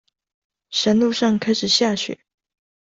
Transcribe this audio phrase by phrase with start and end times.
[0.71, 2.21] 山路上開始下雪